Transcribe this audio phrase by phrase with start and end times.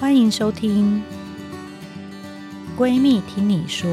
[0.00, 1.02] 欢迎收听
[2.80, 3.90] 《闺蜜听你说》。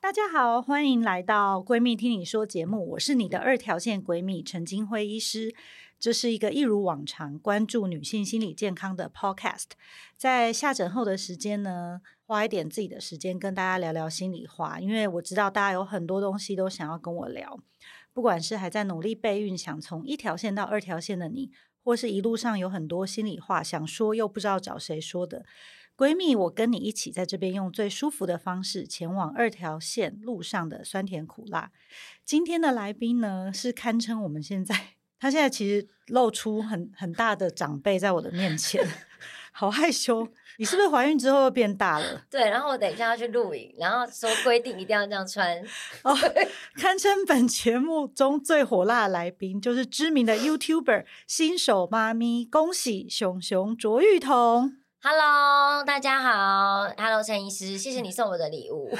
[0.00, 5.54] 大家好，欢迎来到《闺蜜听你说》节目，我是你的二条线闺蜜陈金辉医师。
[5.98, 9.66] 这是一个一如往常关注女性心理健康的 podcast。
[10.16, 17.60] 在下诊后的时间呢，花一点自己的时间跟大家聊聊心里话，因为我知道大家有很多东西都想要跟我聊。
[18.20, 21.50] 不管是还在努力备孕，想从一条线到二条线的你，
[21.82, 25.46] 或是一路上有很多心里话想说又不知道找谁说的
[25.96, 31.72] 闺蜜，我跟你一起在这边用最舒服的方式前往二条线路上的酸甜苦辣。
[32.22, 34.78] 今天的来宾呢，是堪称我们现在。
[35.18, 38.86] 他现在其实露出很很大的长辈在我的面前，
[39.60, 40.26] 好害羞。
[40.56, 42.22] 你是不是怀孕之后又变大了？
[42.30, 45.62] 对，然后我等一下要去录影，然后说规定一定要这样穿。
[46.02, 46.16] 哦，
[46.76, 54.79] 堪称本节目中最火辣的来宾，就是知名的 YouTuber 新手妈咪，恭喜熊熊卓玉彤。
[55.02, 56.92] Hello，大家好。
[56.98, 58.94] Hello，陈医师，谢谢你送我的礼物。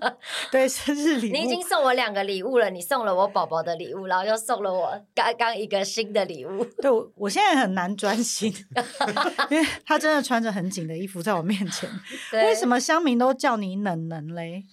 [0.52, 1.32] 对，生日礼物。
[1.32, 6.62] 你已经送我两个礼物了，你送了我宝宝的礼物，然后又送了我刚刚一个新的礼物。
[6.82, 8.52] 对，我我现在很难专心，
[9.48, 11.88] 因为他真的穿着很紧的衣服在我面前。
[12.32, 14.64] 为什么乡民都叫你冷能嘞？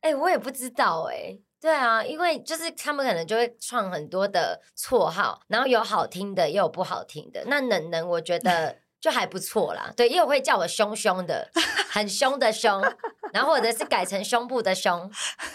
[0.00, 1.40] 哎、欸，我也不知道哎、欸。
[1.60, 7.44] 对啊，因为就是他们可能就会创很多的绰号，然后有好听的，也有不好听的。
[7.46, 8.78] 那冷能，我觉得。
[9.00, 11.50] 就还不错啦，对，又会叫我凶凶的，
[11.88, 12.78] 很凶的凶，
[13.32, 15.10] 然后或者是改成胸部的胸，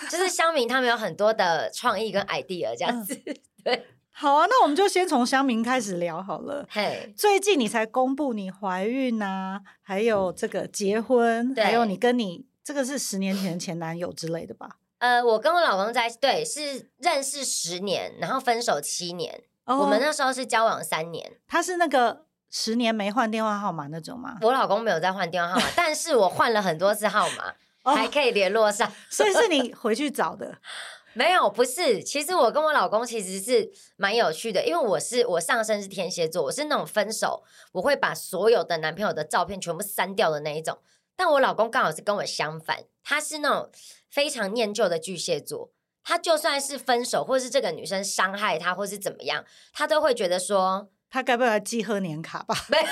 [0.10, 3.14] 就是乡民他们有很多的创意跟 idea 这样子。
[3.28, 6.68] 嗯、对， 好啊，那我们就先从乡民开始聊好了。
[6.72, 14.78] 嘿，最近你才公布你怀孕啊，还有这个结婚，还有你跟你这个是十年前的前男友之类的吧？
[14.98, 22.25] 呃，我跟我老公在一起，对，是认识十年，然后分手七年，哦、我们那时候是交往三年，他是那个。
[22.50, 24.38] 十年没换电话号码那种吗？
[24.42, 27.54] 我老公没有再换电话号码，但是我换了很多次号码，
[27.94, 28.92] 还可以联络上。
[29.10, 30.58] 所以是你回去找的？
[31.18, 32.04] 没有，不是。
[32.04, 40.78] 其实我跟我老公其实是蛮有趣的，因为我是我上身是天蝎座，我是那种分手我会把所有的男朋友的照片全部删掉的那一种。
[41.16, 43.72] 但我老公刚好是跟我相反，他是那种
[44.10, 45.72] 非常念旧的巨蟹座，
[46.04, 50.90] 他就算是分手，或是这个女生伤害他，或是怎么样，他都会觉得说。
[51.10, 52.56] 他该不会来寄贺年卡吧？
[52.70, 52.86] 没有，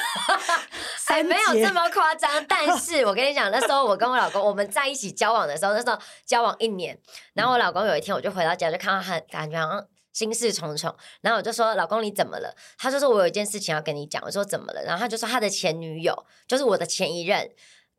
[1.07, 2.29] 还 没有这么夸张。
[2.47, 6.97] 但是我跟你讲，那时候我跟我老公我们在一起交往的时候，那时候交往一年，
[7.33, 17.49] 然后我老公有一天我就回到家就看到他感觉好像心事重重，然后我就说：“老公你怎么了？”他就说：“我有一件事情要跟你讲。”我说：“怎么了？”然后他就说：“他的前女友就是我的前一任。”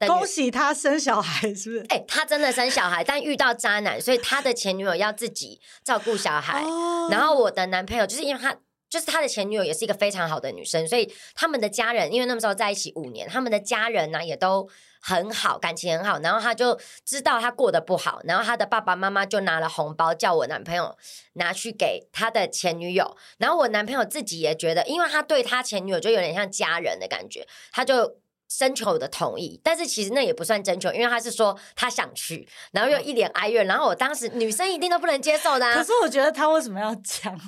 [0.06, 1.80] 恭喜他生小孩是不是？
[1.88, 6.62] 哎、欸，他真的生小孩，但遇到渣男，所以他的前女友要自己照顾小孩。
[6.62, 8.56] 哦、然后我的男朋友就是因为他。
[8.94, 14.68] 就是他的前女友也是一个非常好的女生，所以他们的家人因为那时候在一起五年，他们的家人呢也都
[15.00, 16.20] 很好，感情很好。
[16.20, 20.96] 然后他就知道他过得不好，然后他的爸爸妈妈就拿了红包叫我男朋友
[21.32, 23.16] 拿去给他的前女友。
[23.38, 28.18] 然后我男朋友自己也觉得，因为他对他前女友就有点像家人的感觉，他就。
[28.48, 35.74] 征求我的同意，但是其实那也不算征求，因为他是说他想去，然后又一脸哀怨，然后我当时女生一定都不能接受的、啊。
[35.74, 37.38] 可是我觉得他为什么要讲？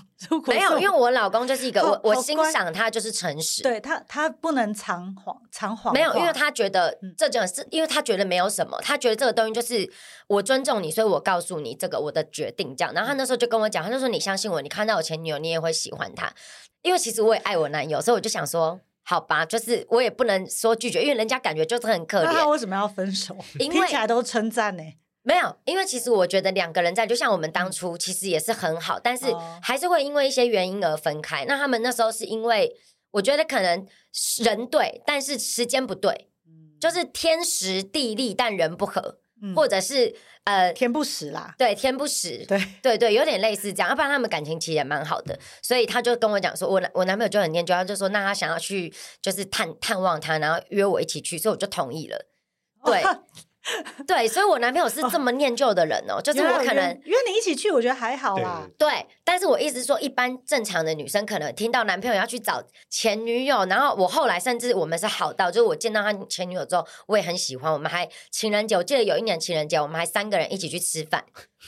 [0.46, 5.92] 没有，因为我老公就是一个我我欣赏他就是诚实，对他他不能藏谎藏谎。
[5.92, 9.88] 没有，因为他觉得这件事，因为他觉得没有什么，他觉得这个东西就是
[10.26, 12.94] 我尊重你，所以我告诉你这个我的决定这样。
[12.94, 16.32] 然后他那时候就跟我讲，他就说你相信我，你看到我前女友，你也会喜欢他，
[16.80, 18.80] 因为其实我也爱我男友，所以我就想说。
[19.08, 22.32] 好吧，就是我也不能说拒绝，因为人家感觉就是很可怜。
[22.32, 23.36] 那为什么要分手？
[23.60, 24.82] 因为听起来都称赞呢。
[25.22, 29.26] 没有，因为其实我觉得两个人在，就像我们当初其实也是很好，但是
[29.62, 31.44] 还是会因为一些原因而分开。
[31.44, 32.76] 那他们那时候是因为
[33.12, 33.86] 我觉得可能
[34.44, 36.28] 人对，但是时间不对，
[36.80, 39.18] 就是天时地利，但人不合。
[39.46, 40.14] 嗯、或者是
[40.44, 43.91] 呃天不时啦，对天不时， 对对对，有点类似这样。
[43.91, 48.92] 要不然他们感情其实也蛮好的，所以他就跟我讲说，我男我男朋友就很念旧，他就说那他想要去
[49.22, 52.26] 就是探探望他，然后约我一起去，所以我就同意了。
[52.84, 53.03] 对。
[54.07, 58.65] 对，所以我男朋友是这么念旧的人哦，就是我可能约你一起去，我觉得还好啦。
[58.78, 71.24] 对，但是我意思是说，一般正常的女生可能听到男朋友要去找前女友，然后我后来甚至我们是好到，就是我见到他前女友之后，我也很喜欢，我们还情人节，我记得有一年情人节，我们还三个人一起去吃饭，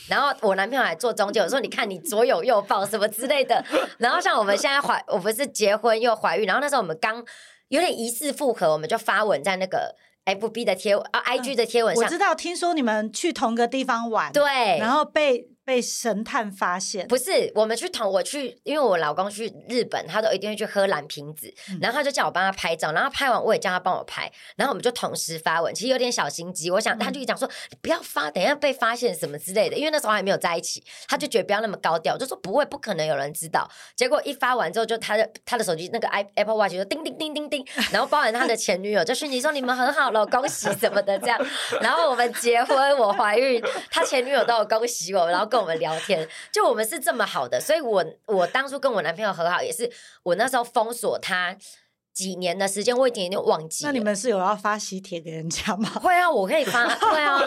[0.06, 3.65] 然后我男朋友还坐中间，我说你看你左拥右抱什么之类的，
[3.99, 7.25] 然后像我们现在怀，我不是结婚又怀孕，然后那时候我们刚
[7.69, 9.97] 有点疑似复合，我们就发文在那个。
[10.35, 17.06] F B 的贴文啊，I G 的贴文上，我知道，听说你们去同个地方玩，对，然后被被神探发现？
[17.09, 26.70] 不是，我们去同我去，因为我老公去日本，他都一定会去喝蓝瓶子，嗯、然后他就叫我帮他拍照，然后拍完我也叫他帮我拍，然后我们就同时发文，其实有点小心机。
[26.70, 27.47] 我想、嗯、他就讲说，
[27.82, 33.69] 不要发，等一下被发现什么之类的，因为那时候还没有在一起，他就觉得不要那么高调，就说不会，不可能有人知道。
[33.94, 41.38] 结果一发完之后，就他的他的手机那个 i Apple Watch 就叮叮叮叮叮，然后包含他的前女友就讯息说你们很好了，恭喜什么的这样，
[41.82, 46.28] 然后我们结婚，我怀孕，他前女友都有恭喜我，然后跟我们聊天。
[46.52, 49.90] 就我们是这么好的，所以我我当初跟我男朋友和好，也是
[50.22, 51.56] 我那时候封锁他
[52.14, 53.84] 几年的时间，我已经有点忘记。
[53.84, 55.90] 那你们是有要发喜帖给人家吗？
[56.00, 56.87] 会啊，我可以发。
[56.94, 57.40] 会啊，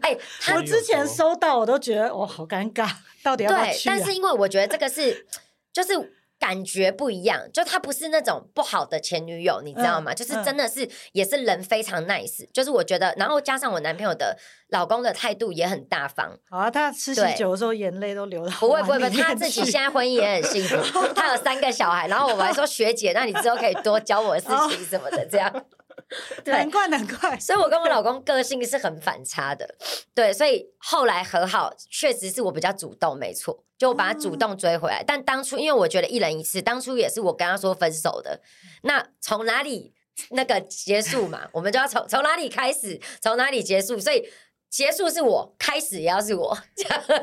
[0.00, 2.90] 哎、欸，我之前收到，我都觉得我，好尴尬，
[3.22, 3.94] 到底要不要去、啊？
[3.94, 5.26] 对，但是因为我觉得这个是，
[5.72, 6.21] 就是。
[6.42, 10.12] 感觉不一样，就他不是那种不好的前女友，你知道吗？
[10.12, 14.36] 嗯、就是真的是、嗯、也是人非常 nice，就是我觉得，然后加上我男朋友的
[14.70, 16.36] 老公的态度也很大方。
[16.50, 18.50] 好啊，他吃喜酒的时候眼泪都流了。
[18.58, 22.08] 不会不会不会，他自己现在婚姻也很幸福，他有三个小孩。
[22.08, 25.64] 然后我们还说学姐，那你之后可以多教我的事情什么的，这样。
[26.44, 29.74] 对，难怪难怪，所以我跟我老公个性是很反差的。
[30.14, 33.64] 对，所以后来和好，确实是我比较主动，没错。
[33.78, 38.40] 就我把他主动追回来，嗯、但当初因为我觉得一人一次，当初也是我跟他说分手的。
[38.82, 39.92] 那从哪里
[40.30, 41.48] 那个结束嘛？
[41.50, 43.98] 我们就要从从哪里开始，从哪里结束。
[43.98, 44.28] 所以
[44.70, 46.56] 结束是我，开始也要是我。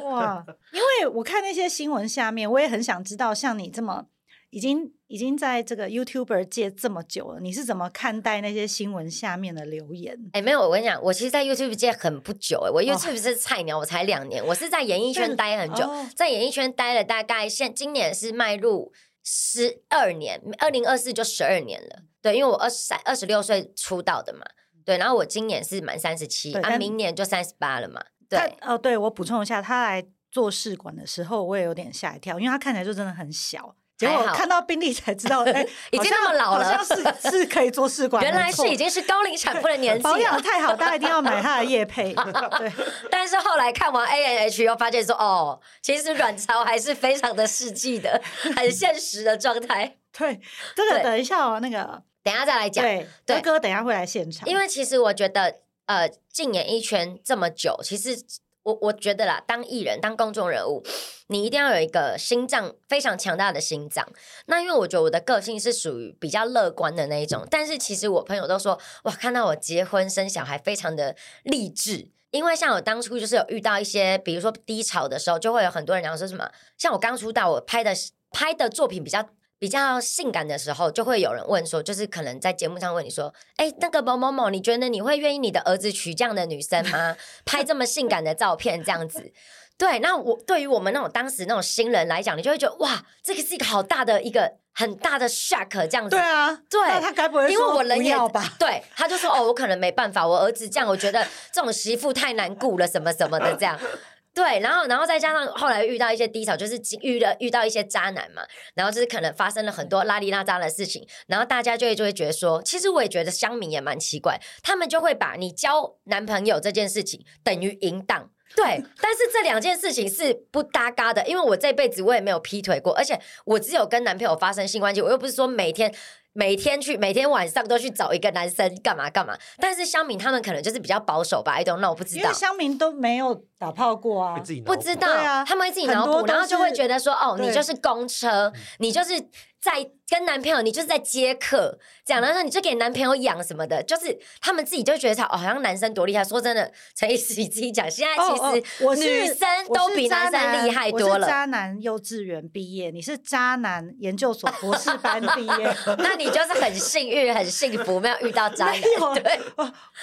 [0.04, 0.44] 哇！
[0.74, 4.07] 因为我看那些新闻下面，我也很想知道，像你这么。
[4.51, 10.18] 已经已经在这个 YouTuber 界这么久了，你是怎么看待那些新闻下面的留言？
[10.34, 18.92] 哎，没有，我跟你讲，我其实，在 YouTube 界很不久，哎，我 YouTube 是菜鸟，哦、我才两年，我是在演艺圈待很久，哦、在演艺圈待了大概现今年是迈入
[19.24, 22.04] 十二年，二零二四就十二年了。
[22.22, 24.42] 对，因为我二十三二十六岁出道的嘛，
[24.84, 28.04] 对，然后我今年是满三十七，啊，明年就三十八了嘛。
[28.28, 33.75] 对，哦，对，我补充一下，他来做试管的时候，我也有点吓一跳，因为他看起来就真的很小。
[34.00, 35.62] 结果看到病历才知道，哎，
[35.92, 42.13] 已经那么老了，好像是 是可以做试管，原来是已经是高龄产妇的年纪，保养太好，大家一定要买他的业配。
[42.57, 42.72] 对，
[43.12, 48.22] 但是后来看完 A N H 又发现说，哦，其实卵巢还是非常的实际的，
[48.56, 49.98] 很现实的状态。
[50.18, 50.40] 对，
[50.74, 52.81] 这个等一下哦，那个等一下再来讲。
[52.86, 55.57] 对，哥哥等一下会来现场，因为其实我觉得，
[55.88, 58.18] 呃，进演艺圈这么久，其实。
[58.64, 60.84] 我我觉得啦，当艺人、当公众人物，
[61.28, 64.08] 你一定要有一个心脏非常强大的心脏。
[64.46, 72.10] 那因为我觉得我的个性是属于比较乐观的那一种，但是其实我朋友都说，哇，看到我结婚生小孩，非常的励志。
[72.32, 77.92] 因为像我当初就是有遇到一些，比如说低潮的时候，就会有很多人讲说什么，像我刚出道，我拍的
[78.32, 79.28] 拍的作品比较。
[79.60, 87.18] 比较性感的时候，就会有人问说，就是可能在节目上问你说，哎，那个某某某，你觉得你会愿意你的儿子娶这样的女生吗？
[87.46, 89.32] 拍这么性感的照片这样子，
[89.78, 96.12] 对，那我对于我们那种当时那种新人来讲，你就会觉得哇，这个是一个好大的一个很大的 shock 这样子。
[96.12, 98.54] 对啊，对，那他该不会说因为我人也不要吧？
[98.58, 103.78] 对，他就说哦，我可能没办法，我儿子这样，我觉得这种媳妇太难顾了，什么什么的这样。
[104.34, 108.44] 对，然后，然后再加上后来遇到一些低潮，就是遇了遇到一些渣男嘛，
[108.76, 125.94] 然后就是可能发生了很多拉里拉杂的事情，然后大家就会就会觉得说，其实我也觉得乡民也蛮奇怪，他们就会把你交男朋友这件事情等于淫荡，对，但是这两件事情是不搭嘎的，因为我这辈子我也没有劈腿过，而且我只有跟男朋友发生性关系，我又不是说每天。
[126.33, 129.38] 每天去，每天晚上都去找一个男生干嘛干嘛？
[129.59, 132.21] 但是乡民他们可能就是比较保守吧，I don't know，我不知道。
[132.24, 139.29] 因为乡民都没有打炮过啊，不知道啊，他们会自己脑补，然后就会觉得说，哦，你就是公车，你就是。
[139.62, 139.74] 在
[140.09, 146.24] 跟男朋友，你就是在接客，讲的时候你就给男朋友养什么的，就是他们自己就觉得哦，好像男生多厉害。
[146.24, 151.17] 说真的，陈奕迅你自己讲，现在其实女生都比男生厉害多了。
[151.17, 158.82] 我是渣男幼稚园毕业，你是渣男研究所博士班毕业， 那你就是很幸运、很幸福，没有遇到渣男。
[159.16, 159.40] 对，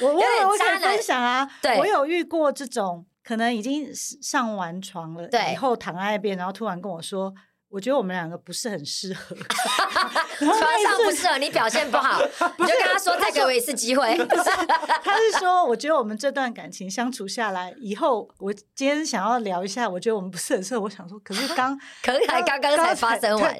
[0.00, 7.34] 我我我想分享啊，对，我有遇过这种，可能已经上完床了，对，以后躺在那边，然后突然跟我说。
[7.68, 9.34] 我觉得我们两个不是很适合，
[10.38, 12.22] 床上不适合你表现不好，
[12.58, 14.16] 你就跟他说再给我一次机会。
[15.02, 20.80] 他是说，我觉得我们这段感情相处下来以后，我今天想要聊一下，我觉得我们不是很适合。
[20.82, 23.58] 我想说，可是刚可是才刚刚才发生完，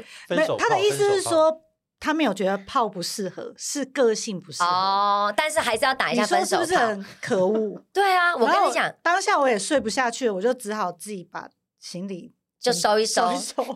[0.56, 1.50] 他的意思是说，
[2.06, 5.34] 他没有觉得泡不适合，是个性不适合哦。
[5.36, 7.82] 但是还是要打一下分手炮，是不是很可恶？
[7.92, 11.48] 对啊，我跟你讲，当下我也睡不下去，我就只好自己把
[11.80, 12.34] 行李。
[12.58, 13.30] 就收一收，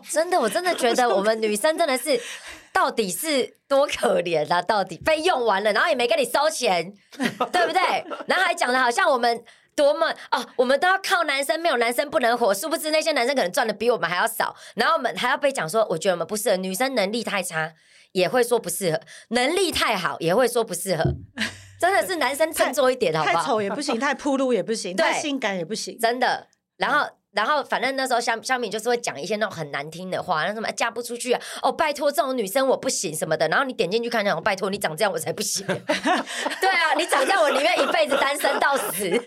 [0.09, 2.19] 真的，我真的觉得我们女生真的是，
[2.73, 4.61] 到底是多可怜啊！
[4.61, 7.79] 到底被用完了，然后也没给你收钱，对不对？
[8.27, 9.41] 然后还讲的好像我们
[9.75, 12.53] 多么哦，我们都要靠男生，没有男生不能活。
[12.53, 16.57] 殊不知那些男生可能赚的比我们还要少，然后我们还要被讲说，我觉得我们不适合。
[16.57, 17.73] 女生能力太差，
[18.11, 18.99] 也会说不适合；
[19.29, 21.03] 能力太好，也会说不适合。
[21.79, 23.35] 真的是男生振作一点好不好？
[23.35, 26.47] 太丑也不行，太铺路也不行，太性感也不行，真的。
[26.77, 27.07] 然后。
[27.33, 33.47] 然后，反正那时候香香敏就是会讲一些那种很难听的话，那什么嫁不出去啊，哦，拜托这种女生我不行什么的。
[33.47, 35.65] 然后你点进去看，那种拜托你长这样我才不行。
[35.65, 39.09] 对啊，你长这样我宁愿一辈子单身到死。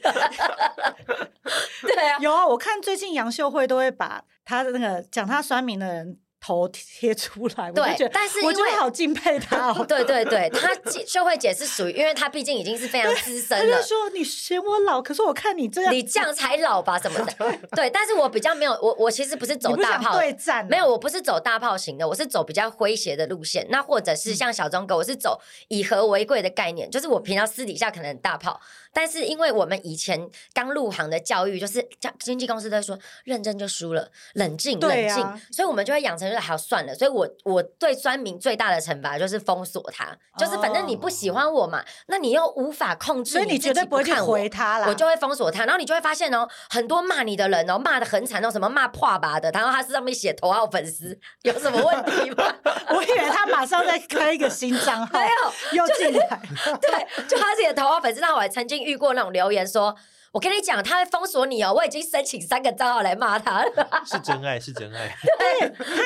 [1.82, 6.18] 对啊，有啊，我看最近杨秀慧都会把她的那个讲她酸民的人。
[6.44, 9.84] 头贴出来，对，我但是我觉得好敬佩他 哦。
[9.88, 10.68] 对对对，他
[11.06, 13.76] 秀慧姐是属于，因为她毕竟已经是非常资深了。
[13.76, 17.32] 他就说你嫌我老，可是我看你这样，你这样才老吧什么的。
[17.74, 23.66] 对，但是我比较没有，我我其实不是走大炮对战，没有，我不是走大炮型的，我是走比较诙谐的路线。
[23.70, 28.60] 那或者是像小钟哥，我是走以和为贵的概念，就是我平常私底下可能很大炮。
[28.94, 31.86] 但是因为我们以前刚入行的教育，就是
[32.20, 36.94] 经纪公司都说认真就输了，冷静冷静，啊、所以我们就会养成就是好算了。
[36.94, 45.64] 所以我我对酸民最大的惩罚就是封锁他，哦、就是反正你不喜欢我嘛，那你又无法控制，所以你绝对不会去回他了，我就会封锁他。
[45.64, 52.54] 然后你就会发现哦，很多骂你的人哦，骂的很惨哦，什么骂破吧的，然后他是上面写头号粉丝，有什么问题吗？
[52.94, 56.40] 我以为他马上在开一个新账号，没有又进来，
[56.80, 58.83] 对，就他自己的头号粉丝，那我还曾经。
[58.84, 59.96] 遇过那种留言说，
[60.32, 61.72] 我跟你讲，他会封锁你哦。
[61.72, 63.88] 我已经申请三个账号来骂他了。
[64.04, 65.16] 是真爱，是真爱。
[65.38, 66.02] 对，他应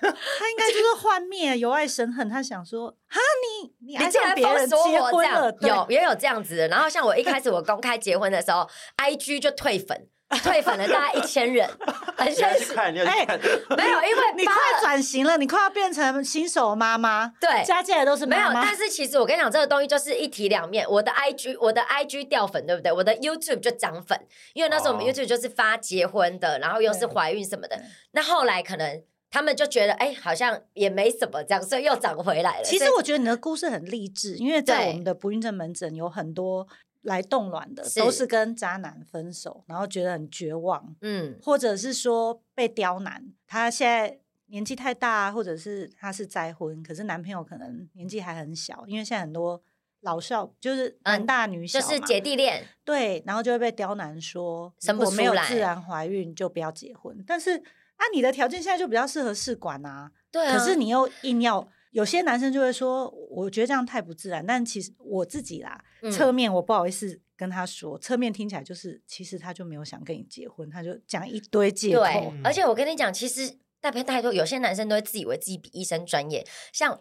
[0.00, 2.28] 该，他应该就是幻灭，由爱生恨。
[2.28, 3.20] 他想说，哈，
[3.62, 4.78] 你你竟然封锁
[5.12, 5.86] 我这样？
[5.86, 6.68] 有也有这样子的。
[6.68, 10.08] 然后像我一开始我公开结婚的时候，IG 就退粉。
[10.44, 11.68] 退粉了大概一千人，
[12.16, 12.72] 很现实。
[12.74, 12.92] 哎，
[13.76, 17.26] 没有，因为 你快转型了，你快要变成新手妈妈。
[17.40, 18.24] 对，加进来都是。
[18.24, 20.88] 没有，但是其实我跟你讲，这个东西就是一体两面。
[20.88, 22.92] 我的 IG，我的 IG 掉粉，对不对？
[22.92, 24.16] 我的 YouTube 就涨粉，
[24.54, 27.76] 因为那时候我们 YouTube 就是发结婚的，然后又是怀孕什么的。
[28.12, 32.64] 那后来可能他们就觉得，哎，好像也没什么这样，所以又涨回来了。
[32.64, 36.68] 其实我觉得你的故事很励志，因为在我们的不孕症门诊有很多。
[37.02, 49.62] 来冻卵的都是跟渣男分手，然后觉得很绝望，嗯，或者是说被刁难，她现在年纪太大，或者是她是再婚，可是男朋友可能年纪还很小，因为现在很多
[50.02, 61.66] 老少就是男大女小，就是姐弟恋，对，然后就会被刁难说，如果没有自然怀孕就不要结婚，但是啊，你的条件现在就比较适合试管啊，对啊，可是你又硬要。
[61.90, 64.44] 有些男生就会说，我觉得这样太不自然。
[64.46, 65.82] 但其实我自己啦，
[66.12, 72.02] 侧面我不好意思跟他说，侧面听起来就是，其实他就没有想跟你结婚，他就讲一堆借口。
[72.04, 76.46] 对，而且我跟你讲，其实代表太多，有些男生都会自以为自己比医生专业。
[76.72, 76.98] 像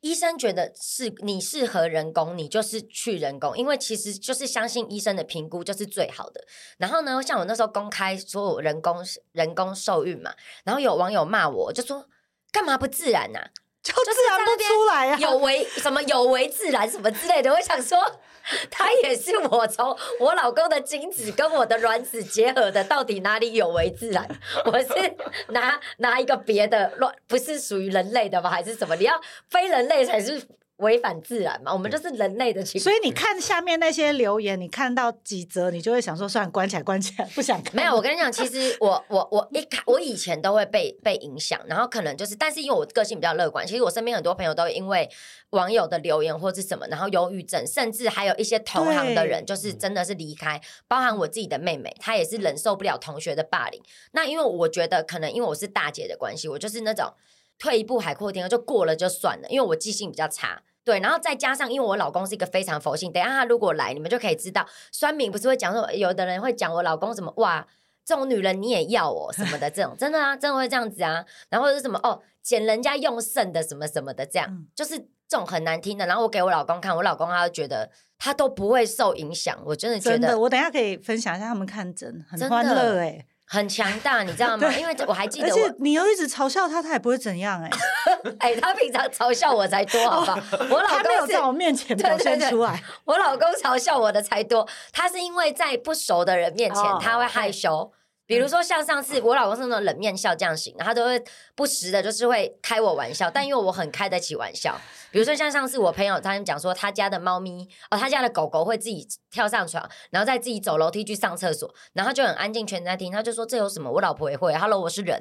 [0.00, 6.46] 医生觉得是你适合人工，你就是去人工，因为其实就是相信医生的评估就是最好的。
[6.78, 10.32] 然后呢，像我那时候公开说我人工人工受孕嘛，
[10.64, 12.08] 然后有网友骂我，就说
[12.52, 13.50] 干嘛不自然呐、啊？
[13.82, 17.50] 就自然不出来啊，有违什么有违自然什么之类的。
[17.52, 17.98] 我想说，
[18.70, 24.28] 他也是我从我老公的精子跟我的卵子结合的，到底哪里有违自然？
[24.66, 25.16] 我是
[25.48, 28.50] 拿拿一个别的卵，不是属于人类的吗？
[28.50, 28.94] 还是什么？
[28.96, 30.42] 你要非人类才是？
[30.80, 32.80] 违反自然嘛，我们就是人类的情。
[32.80, 37.74] 所以你看下面那些留言，你看到几则，你就会想说，算了，关起来，关起来， 不想看。
[37.74, 45.08] 没有，我跟你讲，其实我我我一开，我以前都会被被影响，然后可能就是，但是因为我个性比较乐观，其实我身边很多朋友都因为
[45.50, 53.80] 网友的留言或是什么，然后忧郁症，甚至还有一些同行的人，就是真的是离开，包含我自己的妹妹，她也是忍受不了同学的霸凌。
[54.12, 57.12] 那因为我觉得，可能因为我是大姐的关系，我就是那种
[57.58, 60.62] 退一步海阔天空，就过了就算了，因为我记性比较差。
[60.90, 67.64] 对，然后再加上，因为我老公是一个非常佛性，等一下他如果来，你们就可以知道，酸敏不是会讲说，有的人会讲我老公什么哇，
[68.04, 76.06] 这种女人你也要哦什么的，这种 真的啊，真的会这样子啊，然后是什么哦，捡人家用剩的什么什么的，这样、嗯、就是这种很难听的。
[76.06, 83.26] 然后我给我老公看，我老公他就觉得他都不会受影响，我真的觉得，真的，我等一下可以分享一下他们看诊很欢乐哎、欸。
[83.52, 84.70] 很强大，你知道吗？
[84.78, 88.30] 因为我还记得我，而且你又一直嘲笑他，他也不会怎样 哎、欸。
[88.38, 90.38] 哎、欸，他平常嘲笑我才多，好不好？
[90.70, 92.80] 我老公没有在我面前表现出来。
[93.04, 97.90] 我老公嘲笑我的才多，他是因为在不熟的人面前他会害羞。
[98.30, 98.36] Oh.
[98.36, 101.20] 比如说像上次我老公是那种冷面笑匠型，他都会
[101.56, 103.28] 不时的，就是会开我玩笑。
[103.28, 113.10] 但因为我很开得起玩笑，比如说像上次我朋友他们讲说，他家的猫咪哦，他家的狗狗会自己跳上床，然后再自己走楼梯去上厕所，然后就很安静，全在听。
[113.10, 113.90] 他就说这有什么？
[113.90, 114.54] 我老婆也会。
[114.54, 115.20] Hello，我是人。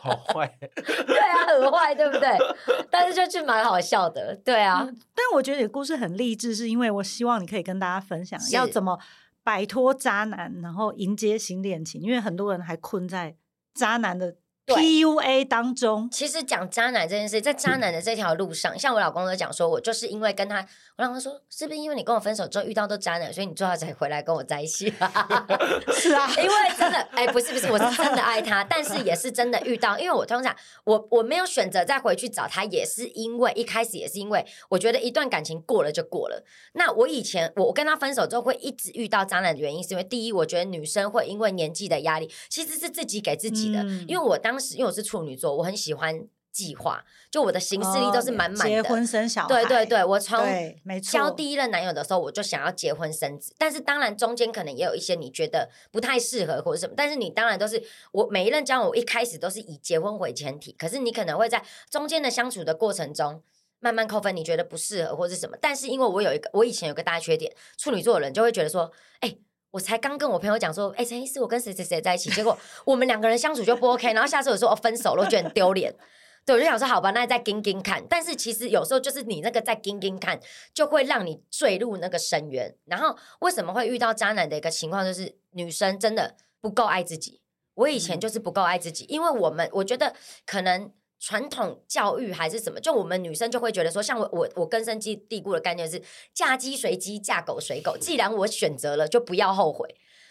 [0.00, 0.54] 好坏。
[1.06, 2.28] 对啊，很坏，对不对？
[2.90, 4.80] 但是就是蛮好笑的，对啊。
[4.86, 8.98] 嗯、但我觉得你的故事很励志，是因为我希望你可以跟大家分享要怎么。
[9.44, 13.36] 摆脱渣男，然后迎接新恋情，因为很多人还困在
[13.72, 14.38] 渣男的。
[14.66, 20.66] PUA 当中，其实讲渣男这件事，在渣男的这条路上，嗯、像我老公都讲说，我就是因为跟他，
[20.96, 24.86] 我老公说，是不是因为你跟我分手之后遇到都渣男，所以你最后才回来跟我在一起？
[25.92, 36.42] 是啊，因为真的， 哎，不是不是，我是真的爱他，但是也是真的遇到，因为我通常我我没有选择再回去找他，也是因为一开始也是因为我觉得一段感情过了就过了。
[36.72, 44.53] 那我以前我跟他分手之后会一直遇到渣男的原因，是因为第一，我觉得女生会因为年纪的压力，其实是自己给自己的，嗯、因为我当。
[44.54, 48.68] 当时因为我是处女座，我很喜欢计划，就我的行事力都是满满的。
[48.68, 50.38] 结婚生小孩，对对对，我从
[51.02, 53.52] 交第一任男友的时候，我就想要结婚生子。
[53.58, 57.82] 但是当然中间可能也有一些你觉得不太适合或者什么，但是你当然都是
[58.12, 60.70] 我每一任交往，我一开始都是以结婚为前提。
[60.78, 63.42] 可是你可能会在中间的相处的过程中
[63.80, 65.56] 慢慢扣分，你觉得不适合或是什么。
[65.60, 69.38] 但是因为我有一个，我以前有个大缺点，处女座的人就会觉得说，哎、欸。
[69.74, 75.92] 我才刚跟我朋友讲说，哎、欸，陈医师，我跟谁谁谁在一起，结果我们两个人相处就不 OK，然后下次我说我分手了，我觉得很丢脸。
[76.46, 78.06] 对，我就想说，好吧，那再盯盯看。
[78.08, 80.38] 但是其实有时候就是你那个再盯盯看，
[80.72, 82.72] 就会让你坠入那个深渊。
[82.84, 87.40] 然后为什么会遇到渣男的一个情况，就是女生真的不够爱自己。
[87.74, 90.14] 我以前就是不够爱自己，因为我们我觉得
[90.46, 90.92] 可能。
[91.24, 92.78] 传统教育还是什么？
[92.78, 96.02] 就我们女生就会觉得说，像我我我根深蒂固的概念是
[96.34, 97.96] 嫁鸡随鸡，嫁狗随狗。
[97.96, 99.88] 既然我选择了，就不要后悔。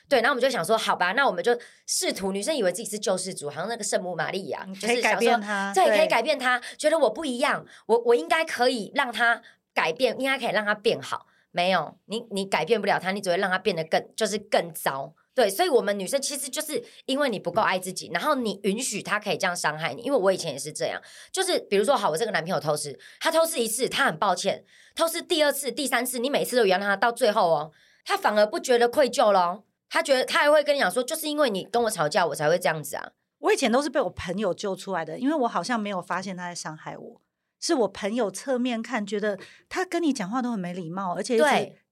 [0.07, 2.31] 对，然后我们就想说，好吧，那我们就试图。
[2.31, 9.41] 女生以为自己是救世主，好像那个圣母玛利亚，就是想说，对，可以改变她，觉得我不一样，我我应该可以让她
[9.73, 11.25] 改变，应该可以让她变好。
[11.49, 15.15] 没有，你你改变不了她，你只会让她变得更就是更糟。
[15.35, 20.03] 对，所以，我们女生其实就是因为你不够爱自己，然后你允许他可以这样伤害你。
[20.03, 24.63] 因为我以前也是这样，就是比如说，好，我这个男朋友偷吃，他偷吃一次，他很抱歉；
[24.95, 27.71] 偷吃第二次、第三次，你每次都原谅他，到最后哦，
[28.05, 29.63] 他反而不觉得愧疚咯。
[29.89, 33.11] 他觉得他还会跟你讲说，就是因为你跟我吵架，我才会这样子啊。
[33.39, 37.21] 我以前都是被我朋友救出来的，因为我好像没有发现他在伤害我。
[37.65, 41.37] 是我朋友侧面看，觉得他跟你讲话都很没礼貌，而且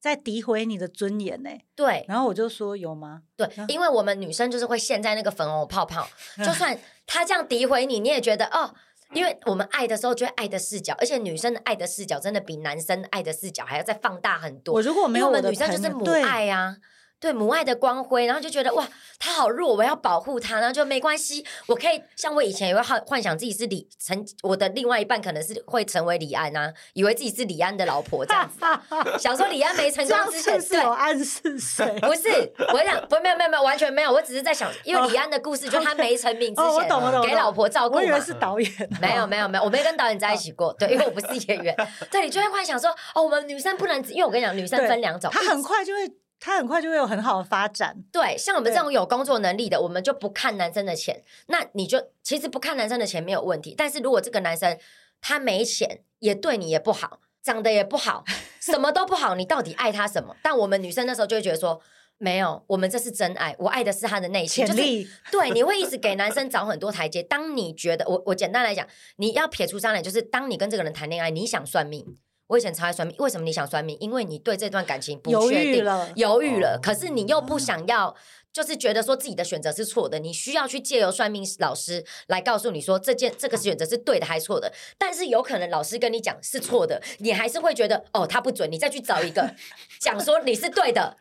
[0.01, 1.49] 在诋毁你的尊严呢。
[1.73, 3.21] 对，然后我就说有吗？
[3.37, 6.05] 对，因为我们女生就是会陷在那个粉红泡泡，
[6.43, 8.75] 就算他这样诋毁你，你也觉得哦，
[9.13, 14.75] 因为我们爱的时候就会爱的视角，而且女生的爱的视角真的比男生爱的视角还要再放大很多。
[14.75, 16.75] 我如果没有我，我们女生就是母爱啊。
[17.21, 18.85] 对母爱的光辉，然后就觉得哇，
[19.19, 28.59] 他好弱，我要保护他，然后就没关系，我可以像我以前也会幻幻想自己是李成，我的另外一半可能是会成为李安啊，以为自己是李安的老婆这样子，
[29.21, 31.85] 想说李安没成功之前是有暗示谁？
[32.01, 41.75] 不是，我想不没有没有没有完全没有，我只是在想，因为李安的故事就他没成名之前，给老婆照顾，我以为是导演，没有没有没有，我没跟导演在一起过，对，因为我不是演员，
[42.09, 46.11] 对，你就会幻想说，哦，我们女生不能，因为我跟你讲，女生分两种，她很快就会。
[46.43, 48.03] 他很快就会有很好的发展。
[48.11, 51.23] 对，像我们这种有工作能力的，我们就不看男生的钱。
[51.47, 53.75] 那你就其实不看男生的钱没有问题。
[53.77, 54.75] 但是如果这个男生
[55.21, 58.25] 他没钱，也对你也不好，长得也不好，
[58.59, 60.35] 什么都不好，你到底爱他什么？
[60.41, 61.79] 但我们女生那时候就会觉得说，
[62.17, 64.65] 没有，我们这是真爱，我爱的是他的内心。
[64.65, 65.03] 潜力。
[65.03, 67.21] 就是，对，你会一直给男生找很多台阶。
[67.21, 72.17] 当你觉得我我简单来讲，你要撇除渣男，就是当你跟这个人谈恋爱，你想算命。
[72.51, 73.95] 我以前超爱算命，为什么你想算命？
[74.01, 76.77] 因为你对这段感情不确定，犹豫了，犹豫了。
[76.83, 78.13] 可是你又不想要，
[78.51, 84.69] 就是觉得说自己的选择是错的，你需要去借由算命老师来告诉你说这件这个选择是对的还是错的。
[84.97, 89.55] 但是有可能老师跟你讲是错的，你还是会觉得哦，他不准，你再去找一个
[90.01, 91.15] 讲说你是对的。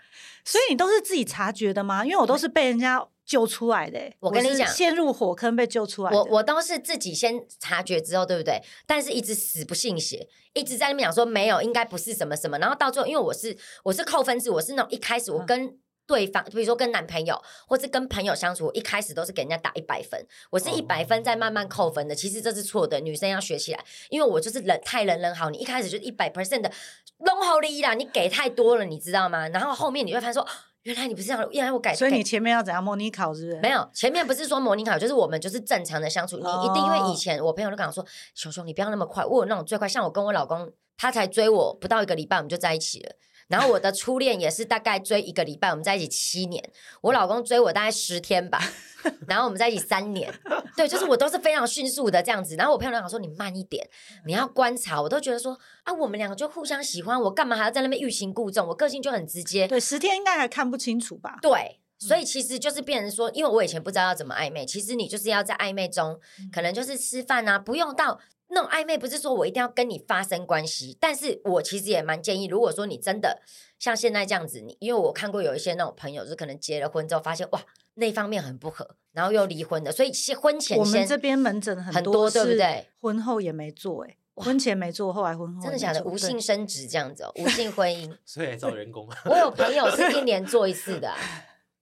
[0.45, 2.05] 所以你都是自己察觉的吗？
[2.05, 3.07] 因为我都是被人家。
[3.31, 6.19] 救出来的，我跟你讲，陷入火坑被救出来的。
[6.19, 8.61] 我我都是自己先察觉之后，对不对？
[8.89, 12.59] 但是一直死不信邪，一直在那边讲说没有，应该不是什么什么。
[12.59, 22.17] 然后到最后，因为我是我是扣分制，我是那种一开始我跟对方，嗯、比如说跟男朋友或是跟朋友相处，我一开始都是给人家打一百分，我是一百分再慢慢扣分的。
[22.17, 26.73] 其实这是错的，女生要学起来，因为我就是人太人人好，你一开始就一百 percent 的
[27.19, 29.47] 弄好利益啦，你给太多了，你知道吗？
[29.51, 30.45] 然后后面你会发现说。
[30.83, 31.95] 原来你不是这样，原来我改。
[31.95, 33.61] 所以你前面要怎样模拟考，是不是？
[33.61, 36.37] 没有，前面不是说模拟考，就是我们就是正常的相处。
[36.37, 43.13] 你一定因为以前我朋友都跟我说，熊熊你不要那么快，我有那种最快，像我跟我老公，他才追我不到一个礼拜，我们就在一起了。
[43.51, 46.71] 然后我的初恋也是大概追一个礼拜，我们在一起七年。
[47.01, 48.63] 我老公追我大概十天吧，
[49.27, 50.33] 然后我们在一起三年。
[50.77, 52.55] 对，就是我都是非常迅速的这样子。
[52.55, 53.85] 然后我朋友都讲说，你慢一点，
[54.25, 55.03] 你要观察。
[55.03, 58.69] 我都觉得说啊，我们两个就互相喜欢，我干嘛还要在那边欲擒故纵？
[58.69, 59.67] 我个性就很直接。
[59.67, 61.41] 对，十天应该还看不清楚吧？
[61.43, 66.21] 对，所以其实就是变成说，因为我以前不知道要怎么暧昧，其实你就是要在暧昧中，
[66.53, 68.21] 可能就是吃饭啊，不用到。
[68.53, 73.41] 那种暧昧不是说我一定要跟你发生关系，但是我其实也蛮建议，如果说你真的
[73.79, 77.63] 像现在这样子，你因为我看过有一些那种朋友，就是可能结了婚之后发现哇，
[77.95, 82.87] 那方面很不合，然后又离婚的，所以婚前先我们这边门诊很多，对不对？
[83.01, 86.03] 婚后也没做、欸，哎，婚前没做，后来婚后真的假的？
[86.03, 89.09] 无性生殖这样子哦，无性婚姻， 所以找人工。
[89.27, 91.17] 我有朋友是一年做一次的、啊，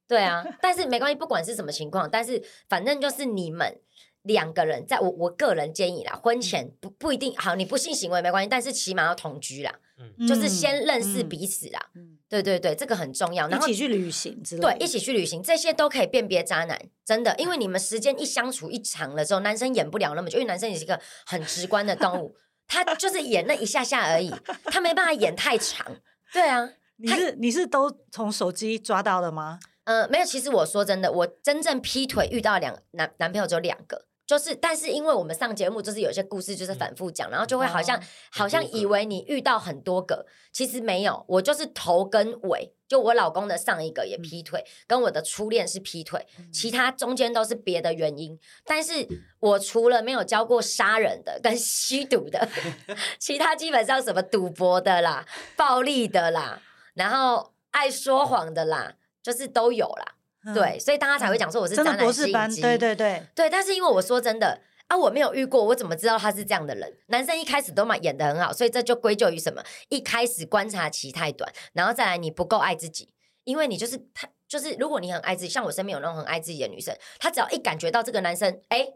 [0.06, 3.80] 对啊，但是没关系，不管是什么情况，但是反正就是你们。
[4.28, 13.48] 两个人，在我我个人建议啦，婚前不不一定好，你不性行为没关系，但是起码要同居啦，嗯、就是先认识彼此啦，嗯、对对对，这个很重要。
[13.48, 22.36] 然后一起去旅行之类，对，一起去旅行，这些都可以辨别渣男，真的，因为你们时间一相处一长了之后，男生演不了那么久，因为男生也是一个很直观的动物，
[22.68, 24.30] 他就是演那一下下而已，
[24.64, 25.96] 他没办法演太长。
[26.32, 29.58] 对啊，你是你是都从手机抓到的吗？
[29.84, 34.04] 呃，没有，其实我说真的，我真正劈腿遇到两男男朋友只有两个。
[34.28, 48.38] 就是，但是因为我们上节目，就是有些故事就是反复讲，嗯、然后就会好像、哦、好像以为你遇到很多个，其实没有，我就是头跟尾，就我老公的上一个也劈腿，嗯、跟我的初恋是劈腿，嗯、其他中间都是别的原因。
[48.66, 49.08] 但是
[49.40, 52.46] 我除了没有教过杀人的跟吸毒的，
[53.18, 55.24] 其他基本上什么赌博的啦、
[55.56, 56.60] 暴力的啦，
[56.92, 60.16] 然后爱说谎的啦，就是都有啦。
[60.54, 63.50] 对，所以大家才会讲说我是渣男吸引机，对对对对。
[63.50, 66.96] 但是因为我说真的啊，我没有遇过，我怎么知道他是这样的人？
[67.06, 69.62] 男生一开始都嘛演的很好，所以这就归咎于什么？
[69.88, 73.12] 一开始观察期太短，然后再来你不够爱自己，
[73.44, 78.88] 因为你就是他，就是如果你很爱自己，像我身边有那种很爱自己的女生，她只要一感觉到这个男生，哎，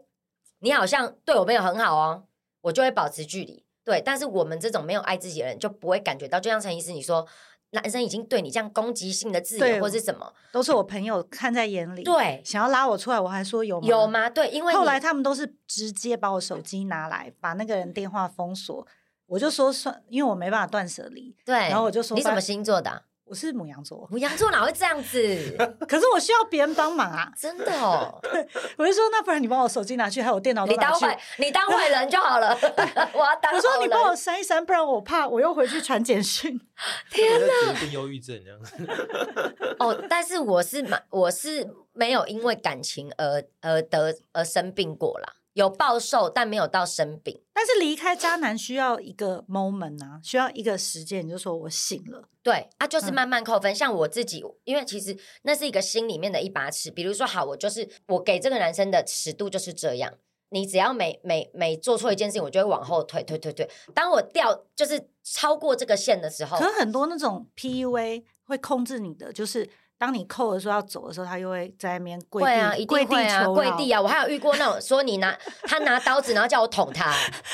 [0.59, 2.23] 你好像对我没有很好哦，
[2.61, 3.63] 我就会保持距离。
[3.85, 7.27] 对，但是我们这种没有爱自己的人就不会感觉到，就像陈医师你说。
[7.73, 12.03] 男生已经对你这样攻击性的字眼或是什么，都是我朋友看在眼里。
[12.03, 13.87] 对，想要拉我出来，我还说有吗？
[13.87, 14.29] 有吗？
[14.29, 18.87] 对，因为后来他们都是直接把我手机拿来，把那个人电话封锁。
[19.25, 21.35] 我就说算，因为我没办法断舍离。
[21.43, 23.01] 对，然后我就说你什么星座的啊？
[23.25, 25.57] 我是母羊座，母羊座哪会这样子？
[25.87, 27.31] 可是我需要别人帮忙啊！
[27.39, 32.55] 真的哦，对，我就说那不然你帮我手机拿去，还有我电脑都拿去，你当坏，你当坏人就好了。
[33.13, 33.53] 我要当。
[33.53, 36.59] 我说你帮我删一删，不然我怕我又回去传简讯。
[37.09, 37.73] 天哪！
[37.79, 39.75] 变忧郁症这样子。
[39.79, 45.33] 哦，但是我是蛮，我是没有因为感情而而得而生病过啦。
[45.53, 47.39] 有暴瘦，但没有到生病。
[47.65, 51.25] 但是离开渣男需要一个 moment 啊，需要一个时间。
[51.25, 53.71] 你就说我醒了，对啊，就是慢慢扣分。
[53.71, 56.91] 嗯、像我自己，因为其实那是一个心里面的一把尺。
[56.91, 60.13] 比如说，好，我就是我给这个男生的尺度就是这样。
[60.49, 63.69] 你只要每每每做错一件事情，我就会往后退，退，退，退。
[63.93, 69.69] 当我掉就是超过这个线的时候，可很多那种 PUA 会控制你的，就是。
[70.03, 74.01] 当你扣的时候要走的时候，他又会在那边跪啊，一定会啊，跪地啊！
[74.01, 77.09] 我还有遇过那种说你拿他拿刀子，然后叫我捅他，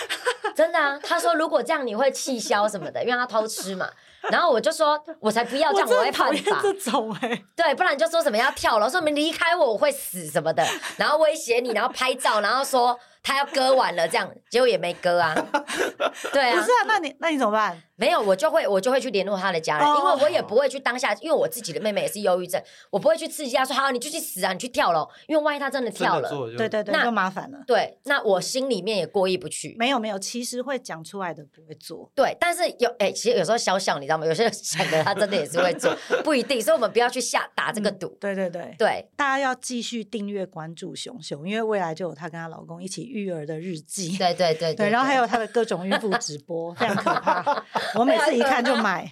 [0.58, 1.00] 真的啊！
[1.04, 3.88] 他说如果这样你会气消什么的，因为他偷吃嘛。
[4.32, 6.60] 然后我就说，我才不要这样，我，我会判罚。
[6.64, 10.66] 这种哎、欸，对，不然就说什么要跳楼，说你离开我我会死什么的，
[10.98, 15.36] 然后威胁你，然后拍照，然后说他要割完了这样，结果也没割啊。
[16.34, 17.80] 对啊，不是啊，那你那你怎么办？
[17.96, 27.60] 没有，我就会我就会去联络他的家人，因为我也不会去当下，因为我自己的妹妹也是忧郁症，我不会去刺激他说好，你就去死啊，你去跳楼，因为万一他真的跳了，对对对，那就麻烦了。
[27.68, 29.76] 对，那我心里面也过意不去。
[29.78, 32.10] 没有没有，其实会讲出来的不会做。
[32.16, 34.26] 对，但是有哎，其实有时候小小你知道吗？
[34.28, 38.08] 有些人想的他真的也是会做， 不一定，所以我们不要去下打这个赌。
[38.20, 44.18] 对对对对，大家要继续订阅关注熊熊，因为未来就有她跟她老公一起育儿的日记。
[44.18, 47.66] 对对 对对，然后还有他的各种孕妇直播， 非常可怕。
[47.96, 48.70] 我每次一看就。
[48.70, 49.12] 就买。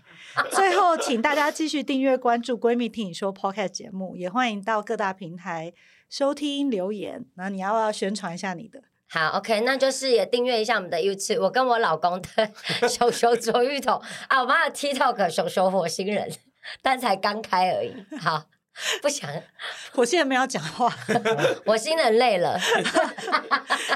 [0.52, 5.74] 最后，请大家继续订阅关注“闺蜜听你说 ”Podcast 节目，也欢迎到各大平台
[6.12, 7.26] 收听留言。
[7.38, 8.84] 那你要不要宣传一下你的？
[9.10, 11.42] 好，OK，那就是也订阅一下我们的 YouTube。
[11.42, 12.52] 我跟我老公的
[12.88, 16.32] 熊熊卓芋头啊，我们还有 TikTok 熊熊火星人，
[16.84, 17.96] 但才刚开而已。
[18.20, 18.44] 好。
[19.02, 19.30] 不想，
[19.96, 20.94] 我现在没有讲话，
[21.66, 22.60] 我心很累了。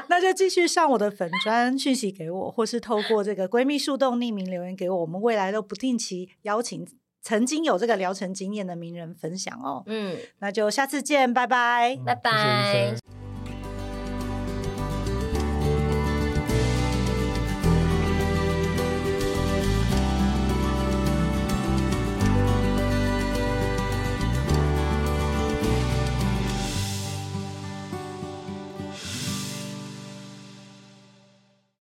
[0.08, 5.02] 那就继续上我的粉砖讯息给我，或是透过这个闺蜜树洞匿名留言给我。
[5.02, 6.86] 我们未来都不定期邀请
[7.22, 9.84] 曾经有这个疗程经验的名人分享哦。
[9.86, 13.21] 嗯，那就下次见，拜拜，拜拜。